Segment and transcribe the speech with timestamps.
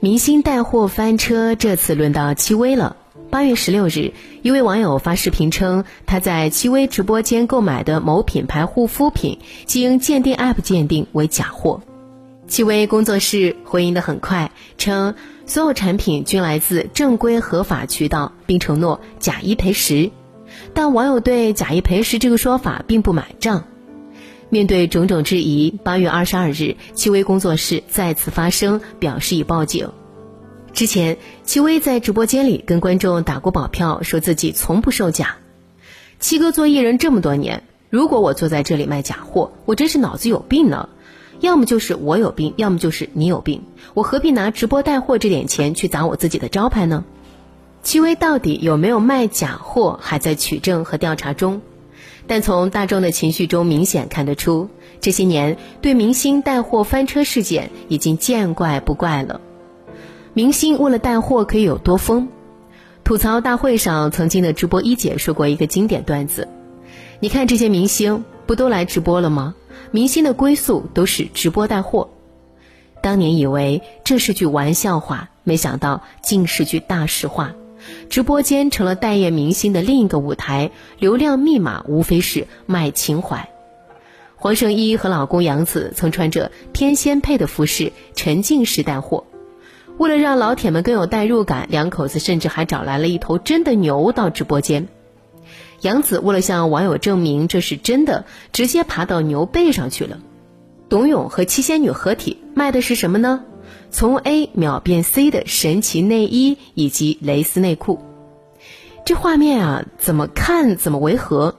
[0.00, 2.94] 明星带货翻车，这次轮到戚薇了。
[3.30, 11.80] 八月十六日，一位网友发视频称，他在戚薇直播间购买的某品牌护肤品，经鉴定 App 鉴定为假货。
[12.46, 15.16] 戚薇工作室回应的很快，称
[15.46, 20.12] 所有产品均来自正规合法渠道，并承诺假一赔十。
[20.74, 23.64] 但网友对假一赔十这个说法并不买账。
[24.50, 29.90] 面对种种质疑，八月二十二日，戚薇工作室再次发声，表示已报警。
[30.72, 35.36] 之前，戚薇在直播间里跟观众打过保票，说自己从不售假。
[36.18, 40.88] 七哥做艺人这么多年，如果我坐在这里卖假货，我真是脑子有病呢。
[41.40, 43.62] 要么就是我有病，要么就是你有病。
[43.94, 47.04] 我何必拿直播带货这点钱去砸我自己的招牌呢？
[47.82, 51.60] 戚薇到底有没有卖假货，还在取证和调查中。
[52.28, 54.68] 但从大众的情绪中明显看得出，
[55.00, 59.40] 这些年对明星带货翻车事件已经见怪不怪了。
[60.34, 62.28] 明星为了带货可以有多疯？
[63.02, 66.46] 吐槽大会上，曾经的直播一姐说过一个经典段子
[67.18, 69.54] ：“你看这些明星不都来直播了吗？
[69.90, 72.10] 明星的归宿都是直播带货。”
[73.02, 77.54] 当年以为这是句玩笑话，没想到竟是句大实话。
[78.08, 83.48] 直播间成了待业明星的另一个舞台，流量密码无非是卖情怀。
[84.36, 89.24] 黄圣依和老公杨紫曾穿着天仙配的服饰沉浸式带货，
[89.98, 94.86] 为了让老铁们更有代入感，两口子甚至还找来了一头真的牛到直播间。
[95.80, 100.18] 杨紫为了向网友证明这是真的，直接爬到牛背上去了。
[100.88, 103.44] 董永和七仙女合体卖的是什么呢？
[103.90, 108.00] 从 A 秒变 C 的神奇内衣以及蕾丝内裤，
[109.04, 111.56] 这画面啊，怎么看怎么违和。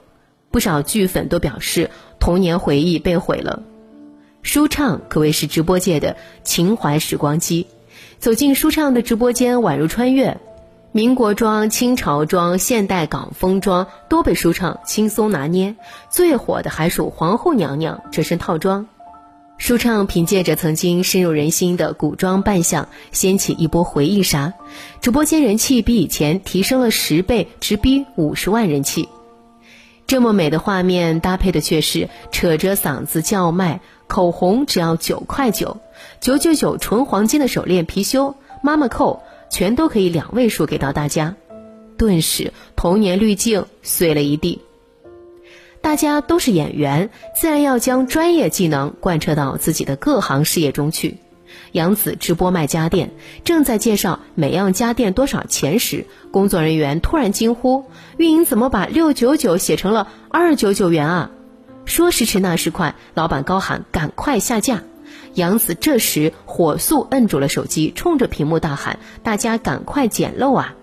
[0.51, 3.61] 不少剧粉都表示童年回忆被毁了。
[4.41, 7.67] 舒畅可谓是直播界的情怀时光机，
[8.17, 10.39] 走进舒畅的直播间宛如穿越，
[10.91, 15.75] 民国装、清朝装、现代港风装都被舒畅轻松拿捏。
[16.09, 18.87] 最火的还属皇后娘娘这身套装。
[19.59, 24.53] 舒畅凭借着曾经深入人心的古装扮相，掀起一波回忆杀，
[25.01, 29.09] 直播间人气比以前提升了十倍，直逼五十万人气。
[30.07, 35.77] 这么美的画面搭配的却是扯着嗓子叫卖，口红只要九块九，
[36.19, 39.21] 九九九纯黄金的手链、貔貅、妈妈扣，
[39.51, 41.35] 全都可以两位数给到大家，
[41.97, 44.61] 顿时童年滤镜碎了一地。
[45.89, 51.17] 大家都是演员，自然要将专业技能贯彻到自己的各行事业中去。
[51.71, 53.09] 杨紫直播卖家电，
[53.43, 57.85] 正在介绍每样家电多少钱时，工作人员突然惊呼
[58.17, 61.31] ：“运营怎么把六九九写成了二九九元啊？”
[61.85, 64.83] 说时迟那时快，老板高喊：“赶快下架！”
[65.33, 70.75] 杨紫这时火速摁住了手机，冲着屏幕大喊：“大家赶快捡漏啊！”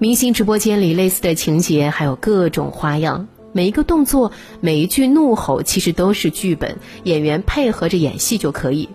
[0.00, 3.28] 明星直播间里类似的情节还有各种花样。
[3.52, 8.88] 每一个动作，每一句怒吼，其实都是剧本，演员配合着演戏就可以。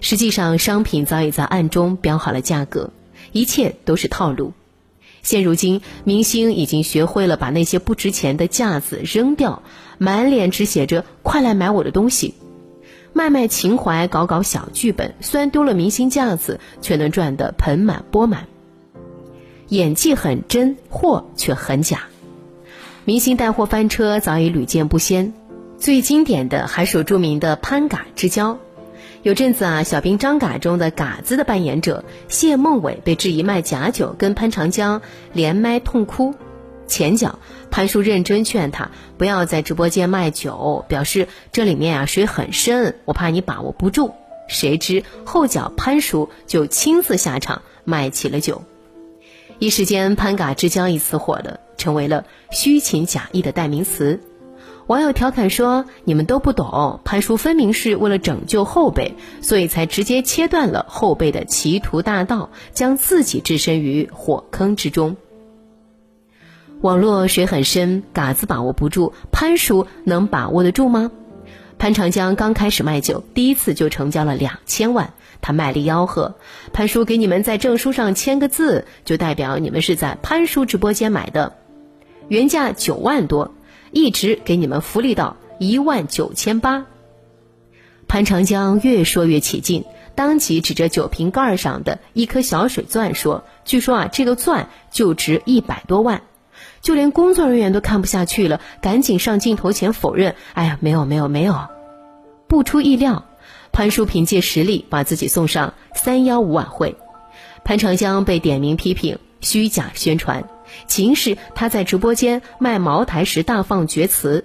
[0.00, 2.90] 实际上，商品早已在暗中标好了价格，
[3.32, 4.52] 一切都是套路。
[5.22, 9.62] 现如今，明星已经学会了把那些不值钱的架子扔掉，
[9.98, 12.34] 满脸只写着“快来买我的东西”，
[13.12, 15.14] 卖卖情怀，搞搞小剧本。
[15.20, 18.46] 虽然丢了明星架子，却能赚得盆满钵满。
[19.68, 22.04] 演技很真，货却很假。
[23.08, 25.32] 明星带货翻车早已屡见不鲜，
[25.78, 28.58] 最经典的还属著名的潘嘎之交。
[29.22, 35.00] 有阵子啊，小兵张嘎中的嘎子的扮演者谢孟伟被质疑卖假酒，跟潘长江
[35.32, 36.34] 连麦痛哭。
[36.86, 37.38] 前脚
[37.70, 44.12] 潘叔认真劝他不要在直播间卖酒，表示这里面啊水很深，我怕你把握不住。
[44.48, 48.64] 谁知后脚潘叔就亲自下场卖起了酒，
[49.58, 51.60] 一时间潘嘎之交一词火了。
[51.78, 54.20] 成为了虚情假意的代名词，
[54.88, 65.16] 网友调侃说：“你们都不懂，潘叔分明是为了拯救后辈，所以才直接切断了后辈的歧途大道，将自己置身于火坑之中。”
[66.80, 71.10] 网络水很深，嘎子把握不住，潘叔能把握得住吗？
[71.76, 75.12] 潘长江刚开始卖酒，第一次就成交了两千万。
[75.40, 76.34] 他卖力吆喝
[76.72, 81.57] ：“潘叔给你们在证书上签个字，就代表你们是在潘叔直播间买的。”
[82.28, 83.52] 原价九万多，
[83.90, 86.86] 一直给你们福利到一万九千八。
[88.06, 89.84] 潘长江越说越起劲，
[90.14, 96.22] 当即指着酒瓶盖上的一颗小水钻说：“据说啊，这个钻就值一百多万。”
[96.80, 101.68] 就连工作人员都看不下去了，赶紧上镜头前否认：“哎呀，没有，没有，没有。”
[102.48, 103.26] 不出意料，
[103.72, 106.96] 潘叔凭借实力把自己送上三幺五晚会，
[107.64, 110.44] 潘长江被点名批评虚假宣传，
[110.86, 114.44] 起因是他在直播间卖茅台时大放厥词。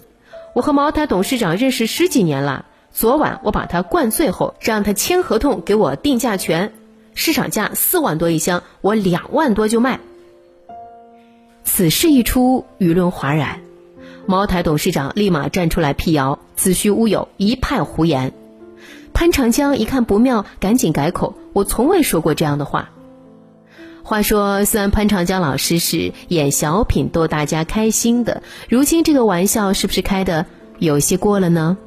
[0.54, 6.74] 我和茅台董事长认识十几年了，昨晚我把他灌醉后，让他签合同给我定价权，
[7.16, 10.00] 市场价四万多一箱，我两万多就卖。
[11.64, 13.62] 此事一出，舆论哗然，
[14.28, 18.32] 茅台董事长立马站出来辟谣，子虚乌有，一派胡言。
[19.12, 22.92] 潘长江一看不妙，赶紧改口：“我从未说过这样的话。”
[24.04, 30.46] 话说，虽然潘长江老师是演小品逗大家开心的，如今这个玩笑是不是开的
[30.78, 31.78] 有些过了呢？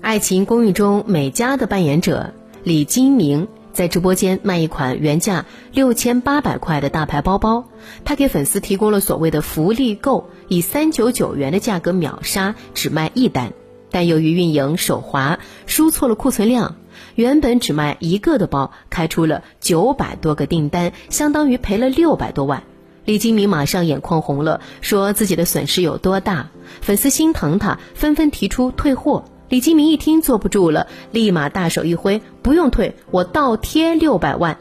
[0.02, 3.48] 《爱情公寓》中美嘉的扮演者李金铭。
[3.72, 7.64] 在直播间卖一款原价六千八百块的大牌包包，
[8.04, 13.54] 他给粉丝提供了所谓的福利购，以三九九元的价格秒杀，只卖一单。
[13.90, 16.76] 但由于运营手滑，输错了库存量，
[17.14, 22.62] 原本只卖一个的包，开出了九百多个订单，相当于赔了六百多万。
[23.04, 26.50] 李金明马上眼眶红了，说自己的损失有多大，
[26.80, 29.24] 粉丝心疼他，纷纷提出退货。
[29.48, 34.56] 李金明一听坐不住了，立马大手一挥：“不用退，我倒贴六百万。”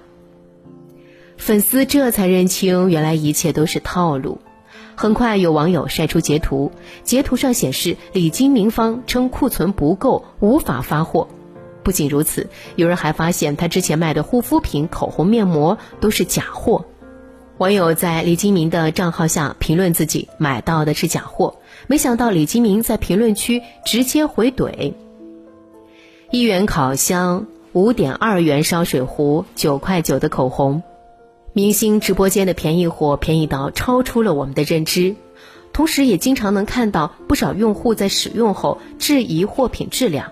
[1.38, 4.39] 粉丝这才认清，原来一切都是套路。
[4.95, 6.71] 很快有网友晒出截图，
[7.03, 11.27] 截图上显示李金明方称库存不够，无法发货。
[11.83, 16.85] 不仅如此，有人还发现他之前卖的护肤品、口红、面膜都是假货。
[17.57, 21.57] 网友在李金明的账号下评论自己买到的是假货。
[21.87, 24.93] 没想到李金明在评论区直接回怼：
[26.31, 30.81] 一元烤箱，五点二元烧水壶，九块九的口红，
[31.53, 35.15] 明星直播间的便宜货便宜到超出了我们的认知，
[35.71, 40.31] 同时也经常能看到不少用户在使用后质疑货品质量，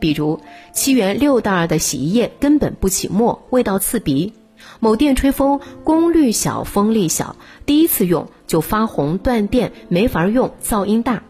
[0.00, 0.40] 比如
[0.72, 4.32] 七元六袋的洗衣液根本不起沫，味道刺鼻。
[4.78, 7.36] 某电吹风功率小，风力小，
[7.66, 11.22] 第一次用就发红断电，没法用，噪音大。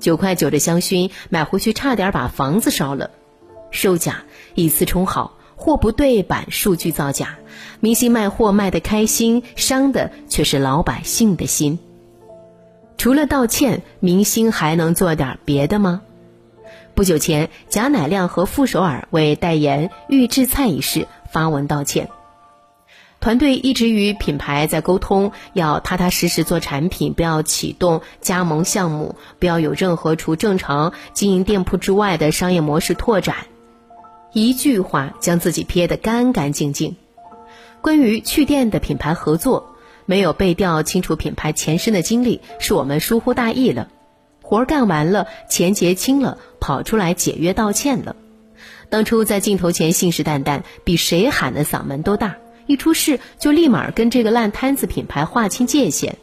[0.00, 3.10] 九块九的香薰买回去差点把房子烧了，
[3.70, 4.24] 售假
[4.54, 7.38] 以次充好，货不对版，数据造假。
[7.80, 11.78] 明星卖货卖得开心，伤的却是老百姓的心。
[12.96, 16.02] 除了道歉，明星还能做点别的吗？
[16.98, 22.08] 不久前，贾乃亮和傅首尔为代言预制菜一事发文道歉。
[23.20, 33.36] 团队一直与品牌在沟通，要踏踏实实做产品，不要启动加盟项目，不要有任何除正常经营店铺之外的商业模式拓展。
[34.32, 36.96] 一句话将自己撇得干干净净。
[37.80, 43.86] 关于去店的品牌合作，没有背调清楚品牌前身的经历，是我们疏忽大意了。
[44.48, 48.16] 活干完了，钱结清了，跑出来解约道歉了。
[48.88, 52.36] 当初在镜头前信誓旦旦，比谁喊的嗓门都大。
[52.66, 56.16] 一出事就立马跟这个烂摊子品牌划清界限，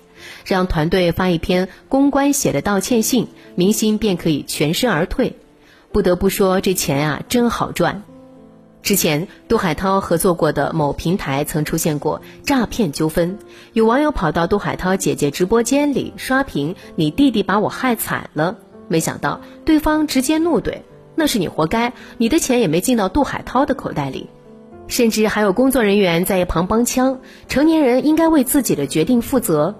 [0.43, 5.35] 让团队发一篇公关写的道歉信，明星便可以全身而退。
[5.91, 8.01] 不得不说，这钱啊真好赚。
[8.85, 13.39] 之前杜海涛合作过的某平台曾出现过诈骗纠纷，
[13.73, 20.83] 有网友跑到杜海涛姐姐直播间里刷屏：“你弟弟把我害惨了。”没想到对方直接怒怼
[21.17, 24.29] ：“那是你活该，你的钱也没进到杜海涛的口袋里。”
[24.87, 29.73] 甚至还有工作人员在一旁帮腔，成年人应该为自己的决定负责。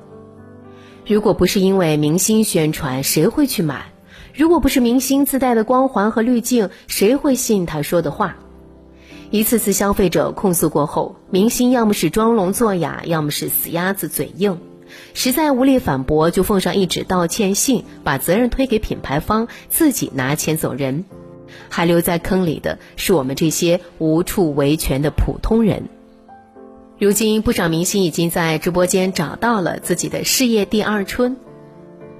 [1.05, 3.85] 如果不是因为明星宣传，谁会去买？
[4.33, 8.37] 如果不是明星自带的光环和滤镜，谁会信他说的话？
[9.31, 14.59] 一次次消费者控诉过后，明星要么是装聋作哑，要么是死鸭子嘴硬，
[15.13, 21.05] 实在无力反驳，就奉上一纸道歉信，把责任推给品牌方，自己拿钱走人。
[21.69, 25.83] 还留在坑里的是我们这些无处维权的普通人。
[26.97, 31.35] 如今，不少明星已经在直播间找到了自己的事业第二春。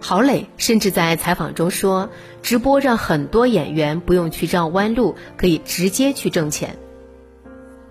[0.01, 2.09] 郝蕾甚至在采访中说
[2.43, 6.75] ：“直播让很多演员不用去绕弯路，可以直接去挣钱。”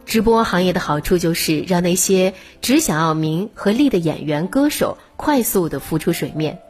[0.06, 6.61] 直播行业的好处就是让那些只想要名和利的演员、歌手快速的浮出水面。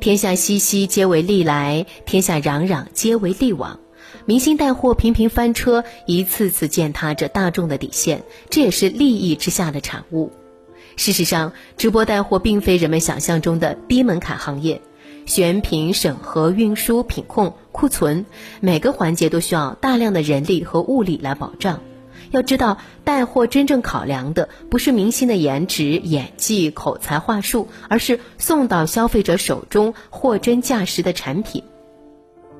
[0.00, 3.80] 天下熙熙，皆为利来；天下攘攘，皆为利往。
[4.26, 10.32] 明星带货频频翻车，一次次践踏着大众的底线，这也是利益之下的产物。
[10.96, 14.80] 事实上，直播带货并非人们想象中的低门槛行业，
[15.26, 18.24] 选品、审核、运输、品控、库存，
[18.60, 21.80] 每个环节都需要大量的人力和物力来保障。
[22.34, 31.62] 要知道，带货真正考量的不是明星的颜值、演技、口才、话术，而是送到消费者手中货真价实的产品。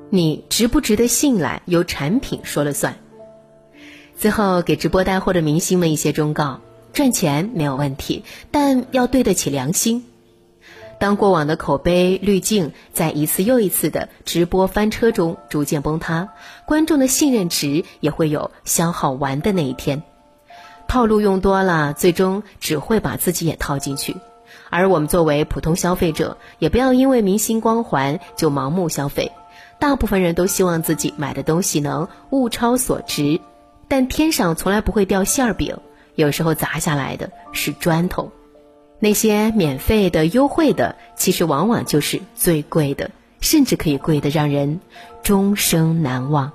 [0.09, 2.95] 你值不值得信赖，由产品说了算。
[4.15, 6.61] 最后给直播带货的明星们一些忠告：
[6.93, 10.05] 赚钱没有问题，但要对得起良心。
[10.97, 16.29] 当过往的口碑滤镜在一次又一次的直播翻车中逐渐崩塌，
[16.65, 20.03] 观众的信任值也会有消耗完的那一天。
[20.87, 24.15] 套路用多了，最终只会把自己也套进去。
[24.69, 29.31] 而我们作为普通消费者，也不要因为明星光环就盲目消费。
[29.79, 33.41] 大部分人都希望自己买的东西能物超所值，
[33.87, 35.77] 但天上从来不会掉馅儿饼，
[36.15, 38.31] 有时候砸下来的是砖头。
[39.05, 43.07] 那些免费的、优惠的，其实往往就是最贵的，
[43.39, 44.79] 甚至可以贵得让人
[45.21, 46.51] 终生难忘。